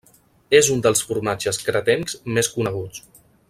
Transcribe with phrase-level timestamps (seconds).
[0.59, 3.07] És un dels formatges cretencs més coneguts.